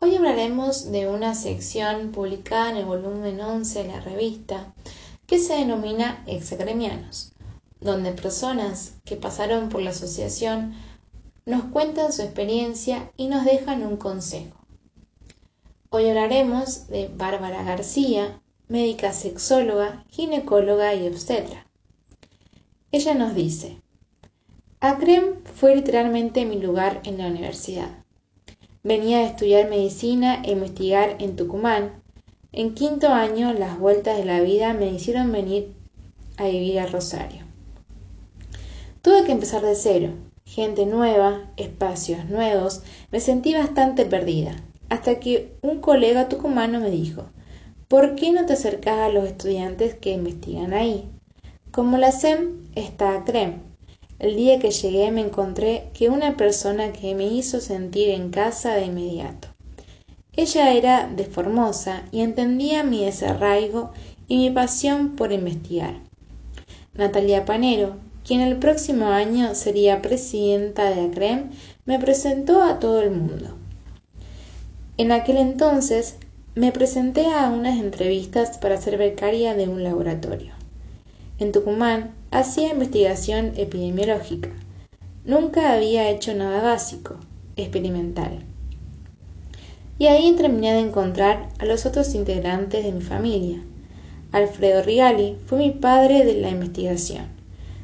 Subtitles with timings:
[0.00, 4.72] Hoy hablaremos de una sección publicada en el volumen 11 de la revista
[5.26, 7.32] que se denomina Exagremianos,
[7.80, 10.76] donde personas que pasaron por la asociación
[11.46, 14.56] nos cuentan su experiencia y nos dejan un consejo.
[15.90, 21.66] Hoy hablaremos de Bárbara García, médica sexóloga, ginecóloga y obstetra.
[22.92, 23.82] Ella nos dice,
[24.78, 28.04] ACREM fue literalmente mi lugar en la universidad.
[28.84, 32.02] Venía a estudiar medicina e investigar en Tucumán.
[32.52, 35.74] En quinto año, las vueltas de la vida me hicieron venir
[36.36, 37.44] a vivir a Rosario.
[39.02, 40.12] Tuve que empezar de cero,
[40.44, 44.56] gente nueva, espacios nuevos, me sentí bastante perdida,
[44.88, 47.24] hasta que un colega tucumano me dijo,
[47.88, 51.10] ¿por qué no te acercas a los estudiantes que investigan ahí?
[51.70, 53.67] Como la SEM está a CREM,
[54.18, 58.74] el día que llegué me encontré que una persona que me hizo sentir en casa
[58.74, 59.48] de inmediato.
[60.34, 63.90] Ella era de Formosa y entendía mi desarraigo
[64.28, 65.94] y mi pasión por investigar.
[66.94, 71.50] Natalia Panero, quien el próximo año sería presidenta de ACREM,
[71.86, 73.56] me presentó a todo el mundo.
[74.96, 76.16] En aquel entonces
[76.54, 80.52] me presenté a unas entrevistas para ser becaria de un laboratorio.
[81.40, 84.50] En Tucumán hacía investigación epidemiológica.
[85.24, 87.14] Nunca había hecho nada básico,
[87.56, 88.40] experimental.
[90.00, 93.62] Y ahí terminé de encontrar a los otros integrantes de mi familia.
[94.32, 97.26] Alfredo Rigali fue mi padre de la investigación.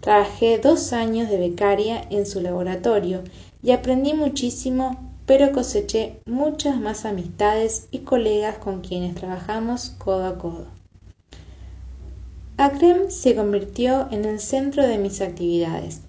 [0.00, 3.22] Trabajé dos años de becaria en su laboratorio
[3.62, 10.36] y aprendí muchísimo, pero coseché muchas más amistades y colegas con quienes trabajamos codo a
[10.36, 10.66] codo.
[12.58, 16.00] ACREM se convirtió en el centro de mis actividades.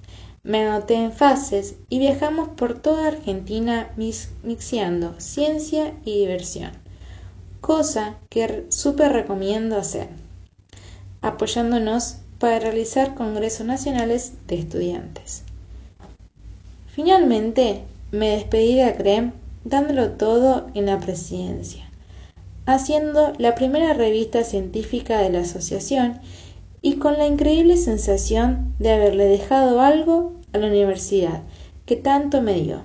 [0.43, 6.71] Me anoté en fases y viajamos por toda Argentina mixeando ciencia y diversión,
[7.59, 10.07] cosa que súper recomiendo hacer,
[11.21, 15.43] apoyándonos para realizar congresos nacionales de estudiantes.
[16.95, 19.33] Finalmente, me despedí de ACREM
[19.65, 21.86] dándolo todo en la presidencia
[22.67, 26.19] haciendo la primera revista científica de la asociación
[26.81, 31.43] y con la increíble sensación de haberle dejado algo a la universidad
[31.85, 32.83] que tanto me dio.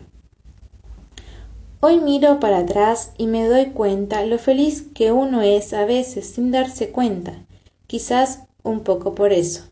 [1.81, 6.28] Hoy miro para atrás y me doy cuenta lo feliz que uno es a veces
[6.28, 7.44] sin darse cuenta,
[7.88, 9.64] quizás un poco por eso.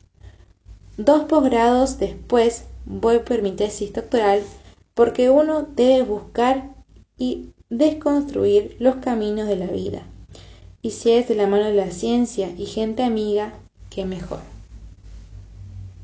[0.96, 4.42] Dos posgrados después voy por mi tesis doctoral
[4.94, 6.74] porque uno debe buscar
[7.16, 10.02] y desconstruir los caminos de la vida.
[10.82, 13.54] Y si es de la mano de la ciencia y gente amiga,
[13.90, 14.49] qué mejor.